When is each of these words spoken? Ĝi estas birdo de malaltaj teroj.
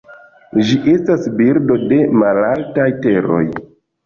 Ĝi 0.69 0.77
estas 0.93 1.27
birdo 1.41 1.77
de 1.93 2.01
malaltaj 2.23 2.89
teroj. 3.05 3.45